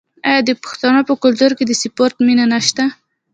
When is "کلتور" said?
1.23-1.51